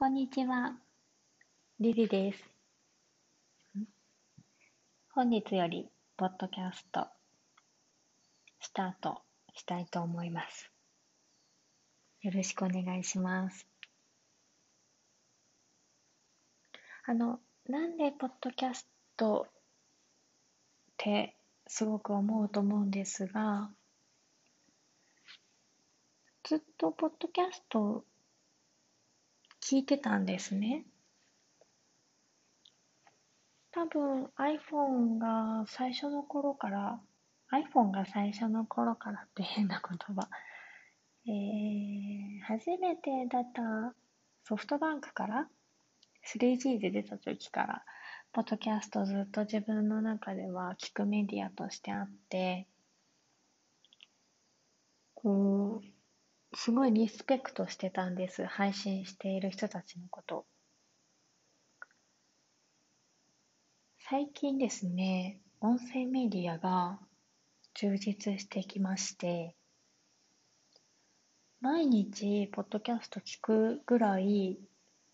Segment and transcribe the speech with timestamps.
[0.00, 0.72] こんにちは。
[1.78, 2.42] リリです。
[5.10, 7.06] 本日より、ポッドキャスト、
[8.62, 9.20] スタート
[9.52, 10.70] したいと思います。
[12.22, 13.66] よろしくお願いします。
[17.04, 19.52] あの、なんでポッドキャストっ
[20.96, 21.36] て
[21.66, 23.70] すごく思うと思うんですが、
[26.44, 28.02] ずっとポッドキャスト
[29.62, 30.84] 聞いてたんですね。
[33.72, 37.00] 多分 iPhone が最初の頃から、
[37.52, 40.28] iPhone が最初の頃からって変な言葉。
[41.26, 43.94] えー、初めてだった
[44.44, 45.48] ソフトバンクから
[46.26, 47.84] 3G で出た時から、
[48.32, 52.66] ポッドキャストずっと自分の中では聞くメディアとしてあって、
[55.14, 55.99] こう、
[56.54, 58.44] すごいリスペクトしてたんです。
[58.44, 60.46] 配信している人たちのこと。
[63.98, 66.98] 最近ですね、音声メディアが
[67.74, 69.54] 充実してきまして、
[71.60, 74.58] 毎日、ポッドキャスト聞くぐらい、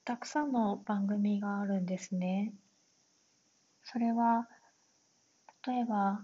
[0.05, 2.55] たくさんの番組があるんですね。
[3.83, 4.49] それは、
[5.67, 6.23] 例えば、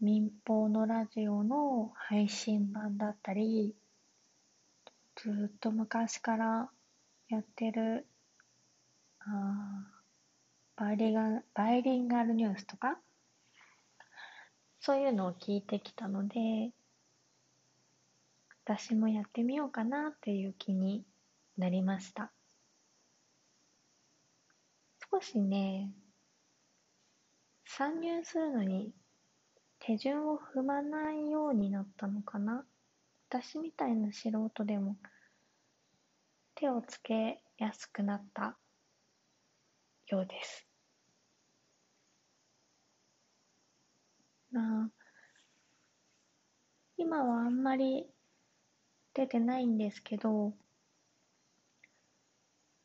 [0.00, 3.74] 民放のラジオの配信版だったり、
[5.16, 6.70] ずっと昔から
[7.28, 8.06] やってる
[9.20, 9.86] あ
[10.76, 12.98] バイリガバイリンガルニュースとか？
[14.80, 16.72] そういうのを聞いてきたので
[18.64, 21.04] 私もやってみようかなっていう気に
[21.58, 22.30] なりました。
[25.12, 25.90] 少しね
[27.66, 28.92] 参入するのに
[29.80, 32.64] 手順を踏まないようになったのかな。
[33.32, 34.96] 私みたいな素人でも
[36.56, 38.58] 手をつけやすくなった
[40.08, 40.66] ようです。
[44.50, 44.90] まあ、
[46.96, 48.08] 今はあんまり
[49.14, 50.52] 出てないんですけど、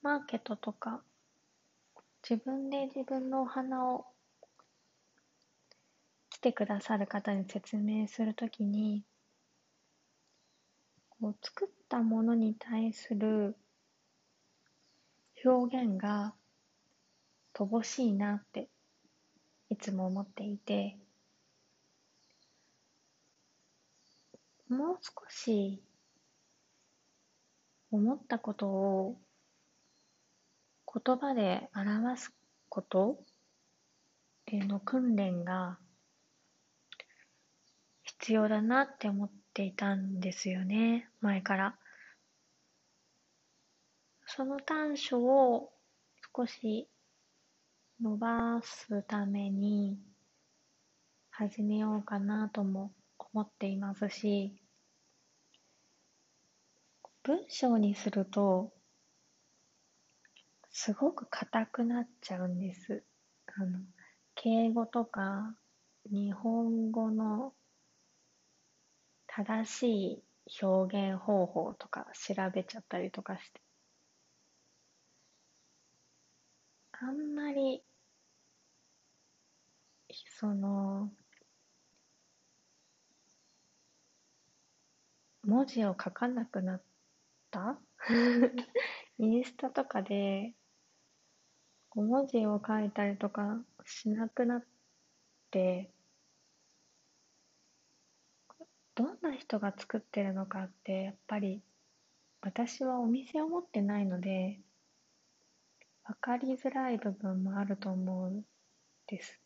[0.04, 1.02] マーケットとか、
[2.22, 4.06] 自分で自分のお花を
[6.30, 9.04] 来てくださる方に説明するときに、
[11.26, 13.56] こう作ったものに対する
[15.44, 16.36] 表現が
[17.56, 18.70] 乏しいなって
[19.72, 21.00] いつも思っていて
[24.70, 25.82] もう少し
[27.90, 29.18] 思ったことを
[30.94, 32.34] 言葉で表す
[32.70, 33.26] ことっ
[34.46, 35.80] ていうの訓練が
[38.04, 41.76] 必要だなって思ってていたんですよね前から。
[44.28, 45.72] その短所を
[46.36, 46.90] 少し
[48.02, 49.98] 伸ばすために
[51.30, 54.54] 始めようかなとも思っていますし
[57.24, 58.74] 文章にすると
[60.72, 63.04] すごく硬くなっちゃうんです。
[63.58, 63.80] あの
[64.36, 65.56] 敬語とか
[66.12, 67.54] 日本語の
[69.36, 73.62] 正しい表現方法とか調べちゃったりとかして。
[76.94, 77.84] あんまり、
[80.40, 81.12] その、
[85.44, 86.84] 文字を書かなくなっ
[87.52, 87.80] た？
[89.20, 90.54] インスタとかで、
[91.94, 94.66] 文字を書いたりとかしなくなっ
[95.52, 95.95] て、
[98.96, 101.62] どんな人が作ってるのかってやっぱり
[102.42, 104.60] 私はお店を持ってないので
[106.06, 108.44] 分かりづらい部分もあると思うん
[109.08, 109.40] です。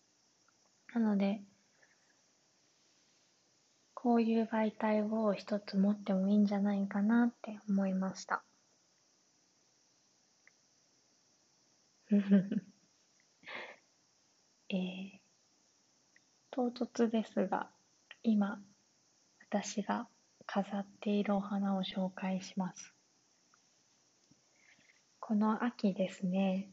[0.93, 1.41] なので、
[3.93, 8.43] こういう媒体を一つ持ってもいいんじゃないかなって思いました。
[14.69, 15.19] えー、
[16.51, 17.69] 唐突ですが、
[18.21, 18.61] 今、
[19.51, 20.07] 私が
[20.45, 22.93] 飾っているお花を紹介します。
[25.19, 26.69] この秋ですね、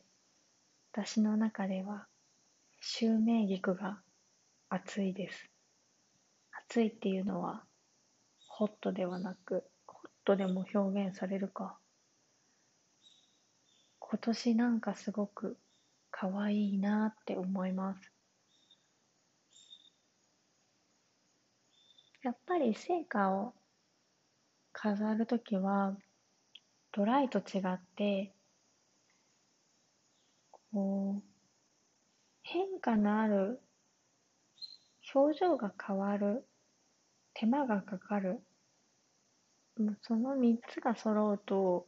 [0.92, 2.06] 私の中では、
[2.82, 4.02] シュウメイギクが
[4.68, 5.48] 暑いです。
[6.68, 7.64] 暑いっていうのは、
[8.46, 11.78] ホットではなく、ホットでも表現されるか。
[14.00, 15.56] 今年なんかすごく
[16.10, 18.15] 可愛いなって思います。
[22.26, 23.54] やっぱり成果を
[24.72, 25.96] 飾るときは、
[26.90, 28.32] ドライと違って
[30.72, 31.22] こう、
[32.42, 33.60] 変化のある
[35.14, 36.44] 表情が変わる
[37.32, 38.40] 手間がかかる
[40.02, 41.86] その3つが揃うと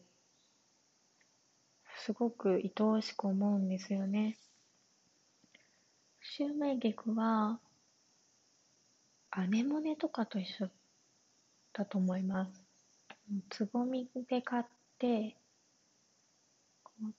[1.97, 4.39] すごく愛おしく思うんですよね。
[6.21, 7.59] シュウメイギクは
[9.39, 10.69] アネモネとかと一緒
[11.73, 12.51] だと思います。
[13.51, 14.65] つぼみで買っ
[14.99, 15.37] て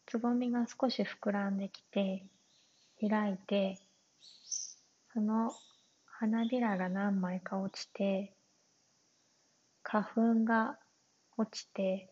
[0.06, 2.26] つぼみが少し膨らんできて
[3.00, 3.80] 開いて
[5.14, 5.54] その
[6.06, 8.34] 花びらが何枚か落ちて
[9.82, 10.78] 花粉が
[11.38, 12.10] 落ちて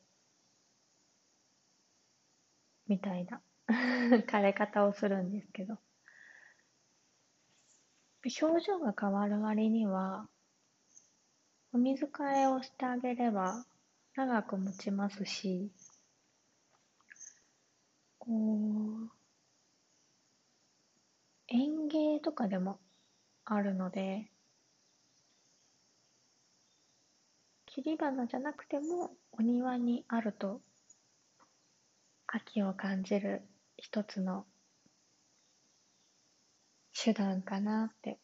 [2.88, 3.42] みたいな
[4.25, 5.77] 枯れ方をするんですけど
[8.30, 10.28] 表情が変わる割には
[11.72, 13.66] お水替えをしてあげれば
[14.16, 15.72] 長く持ちますし
[18.20, 19.12] こう
[21.48, 22.80] 園芸とかでも
[23.46, 24.30] あるので
[27.66, 30.60] 切り花じゃなくてもお庭にあると
[32.28, 33.44] 秋を感じる
[33.78, 34.46] 一つの
[37.00, 38.18] 手段かなって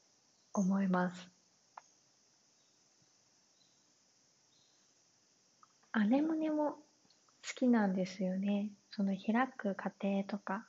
[0.51, 1.29] 思います。
[5.91, 6.77] アネモネも好
[7.55, 8.71] きなんですよね。
[8.89, 10.65] その開く過程とか、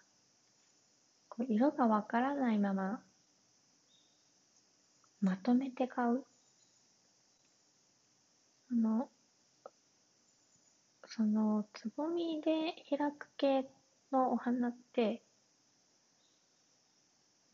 [1.30, 3.00] こう色がわからないまま
[5.22, 6.22] まとめて買う。
[8.70, 9.08] あの、
[11.06, 13.66] そのつぼみで開く系
[14.12, 15.22] のお花って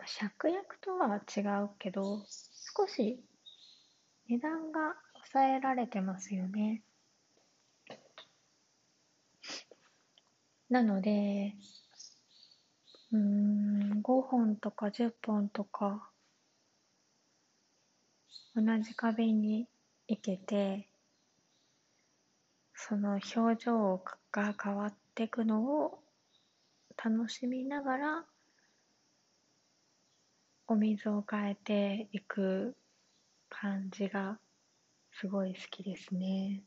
[0.07, 2.25] 芍薬とは違うけど
[2.77, 3.23] 少し
[4.29, 6.83] 値段が抑えられてますよね。
[10.71, 11.57] なので、
[13.13, 16.09] うん、5本とか10本とか、
[18.55, 19.67] 同じ花瓶に
[20.07, 20.89] 生けて、
[22.73, 24.01] その表情
[24.31, 25.99] が変わっていくのを
[26.97, 28.25] 楽しみながら
[30.71, 32.77] お水を変えていく
[33.49, 34.39] 感じが
[35.11, 36.63] すごい好きですね。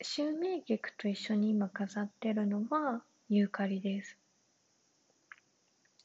[0.00, 4.16] シュウメイギクと一緒に今飾ってるのはユーカリです。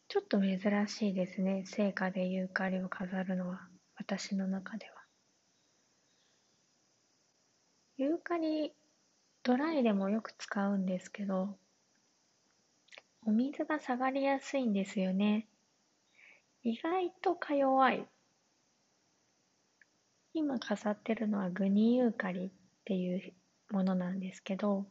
[0.07, 1.62] ちょっと珍しいですね。
[1.68, 4.94] 聖火でユーカリを飾るのは、私の中では。
[7.97, 8.73] ユーカリ、
[9.44, 11.60] ドライでもよく使うんですけど、
[13.23, 15.47] お水が下がりやすいんですよね。
[16.63, 18.07] 意外とか弱い。
[20.33, 22.51] 今飾ってるのはグニユーカリっ
[22.85, 23.33] ていう
[23.69, 24.85] ものなんですけど、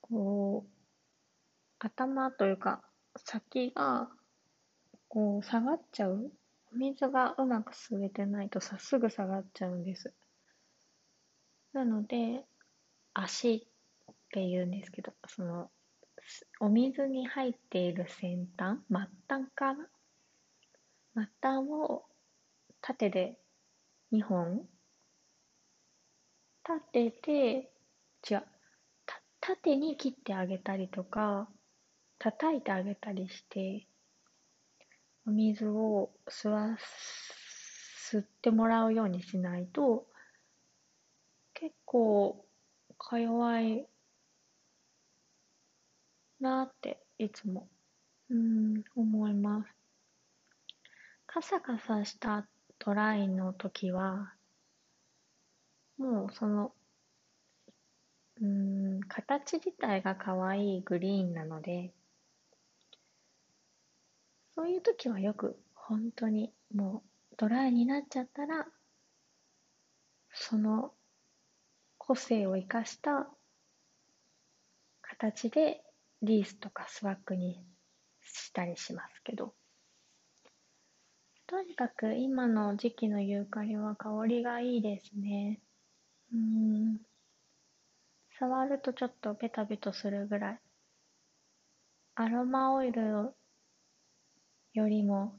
[0.00, 0.70] こう、
[1.78, 2.82] 頭というか
[3.24, 4.08] 先が
[5.08, 6.32] こう下がっちゃう。
[6.72, 10.12] お水がうまく吸えてないとさ、すぐ下がっちゃうんです。
[11.72, 12.44] なので、
[13.14, 13.58] 足っ
[14.32, 15.70] て言うんですけど、その
[16.60, 18.98] お水に入っている先端、末
[19.28, 19.88] 端かな？
[21.14, 22.04] 末端を
[22.80, 23.38] 縦で
[24.12, 24.68] 2本
[26.68, 27.70] 立てて、
[28.30, 28.42] 違う、
[29.40, 31.48] 縦に切ってあげたりとか、
[32.18, 33.86] 叩いてあげたりして、
[35.26, 36.76] お水を吸わ、
[38.10, 40.06] 吸ってもらうようにしないと、
[41.54, 42.44] 結構、
[42.98, 43.86] か弱い
[46.40, 47.68] なっていつも、
[48.30, 49.74] うん、思います。
[51.26, 52.46] カサカサした
[52.78, 54.32] トライの時は、
[55.98, 56.72] もうその、
[58.40, 61.92] うん、形自体が可愛いグリーンなので、
[64.54, 67.02] そういう時はよく本当にも
[67.32, 68.66] うドライになっちゃったら、
[70.32, 70.92] その
[71.98, 73.28] 個性を生かした
[75.02, 75.82] 形で
[76.22, 77.64] リースとかスワッグに
[78.22, 79.54] したりしますけど、
[81.46, 85.60] とにかく今の時期のユーカリは香りがいいですね。
[86.32, 86.98] うん。
[88.38, 90.60] 触るとちょっとベタベタするぐらい。
[92.16, 93.32] アロマオイル
[94.74, 95.34] よりも、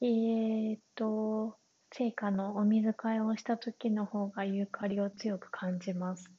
[0.00, 1.58] えー、っと、
[1.92, 6.30] 成果のお水替えをした時の方がユーカリを強く感じます。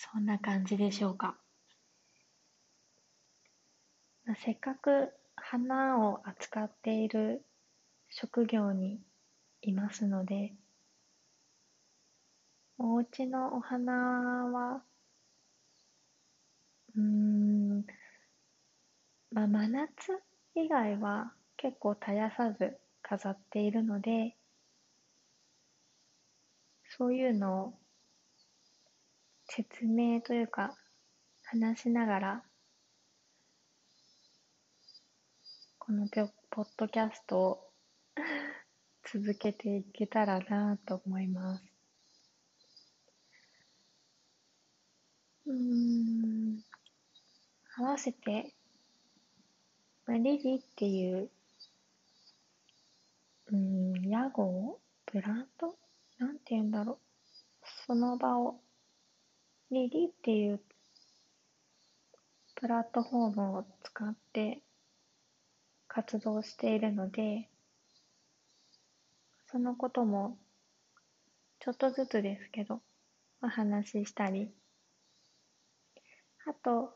[0.00, 1.36] そんな感じでしょうか。
[4.36, 7.44] せっかく花を扱っている
[8.08, 9.00] 職業に
[9.60, 10.54] いますので、
[12.78, 14.84] お家のお花は、
[16.94, 17.86] うーん、
[19.32, 20.22] まあ、真夏
[20.54, 24.36] 以外は結構絶やさず飾っているので、
[26.96, 27.77] そういうのを
[29.48, 30.76] 説明というか
[31.44, 32.42] 話しながら
[35.78, 36.06] この
[36.50, 37.70] ポッドキャストを
[39.10, 41.64] 続けていけたらなと思います。
[45.46, 46.60] うん、
[47.78, 48.52] 合わせて、
[50.04, 51.30] まあ、リリっていう、
[53.46, 54.78] うん、屋号？
[55.10, 55.74] ブランド？
[56.18, 56.98] なんて言うんだろう。
[57.86, 58.60] その場を、
[59.70, 60.60] リリっていう
[62.54, 64.62] プラットフォームを使って
[65.86, 67.50] 活動しているので、
[69.50, 70.38] そのことも
[71.60, 72.80] ちょっとずつですけど、
[73.42, 74.50] お話ししたり、
[76.46, 76.94] あと、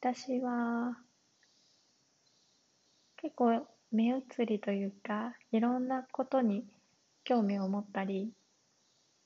[0.00, 0.98] 私は
[3.16, 6.66] 結構目移りというか、いろんなことに
[7.24, 8.30] 興味を持ったり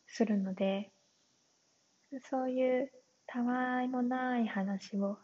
[0.07, 0.93] するので、
[2.31, 2.91] そういう
[3.27, 5.19] たわいもない話を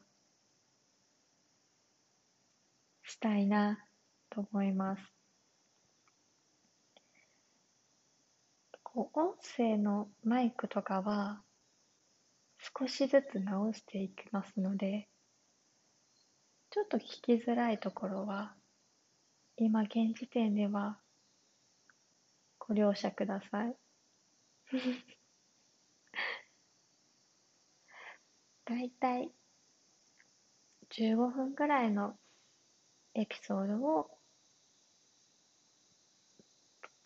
[3.03, 3.79] したいな
[4.31, 5.03] と思います。
[8.83, 11.43] こう音声のマイクとかは
[12.79, 15.09] 少しずつ直していきますので、
[16.71, 18.55] ちょっと聞きづらいところは、
[19.57, 20.99] 今現時点では
[22.59, 23.77] ご容赦ください。
[28.67, 29.31] だいたい
[30.89, 32.15] 15分くらいの
[33.15, 34.09] エピソードを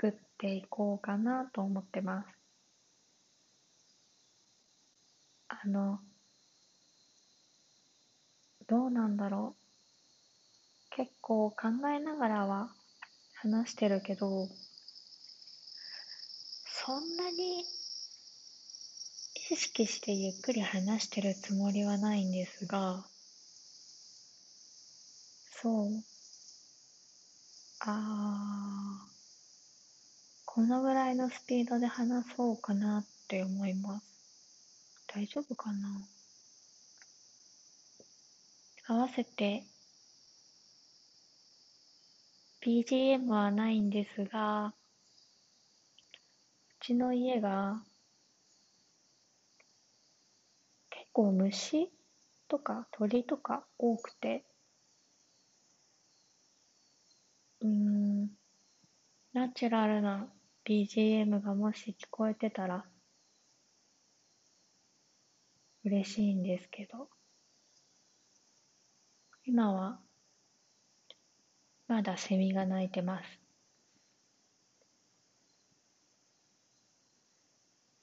[0.00, 2.28] 作っていこうかなと思ってます。
[5.48, 5.98] あの、
[8.68, 9.56] どうなんだろ
[10.92, 10.94] う。
[10.94, 11.56] 結構考
[11.92, 12.68] えながらは
[13.34, 14.48] 話してるけど、
[16.66, 17.64] そんなに
[19.50, 23.04] 意識してゆっくり話してるつもりはないんですが、
[25.50, 26.04] そう。
[27.80, 29.10] あー、
[30.44, 34.06] このぐらいのスピードで話そうかなって思います。
[35.14, 35.88] 大丈夫かな？
[38.86, 39.64] 合わせて
[42.60, 44.72] BGM はないんですが、う
[46.84, 47.82] ちの家が
[50.90, 51.90] 結構虫
[52.46, 54.44] とか鳥とか多くて、
[57.60, 58.28] うん、
[59.32, 60.28] ナチュラルな
[60.64, 62.84] BGM がもし聞こえてたら
[65.84, 67.08] 嬉しいんですけど、
[69.44, 69.98] 今は
[71.88, 73.40] まだセミが鳴いてます。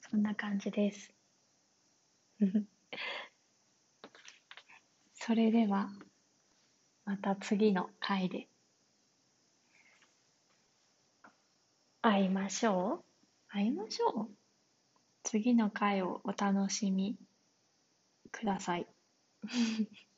[0.01, 1.13] そんな感じです。
[5.25, 5.89] それでは、
[7.03, 8.47] また次の回で
[12.03, 13.05] 会いましょう。
[13.49, 14.29] 会いましょう。
[15.23, 17.17] 次の回をお楽しみ
[18.31, 18.85] ください。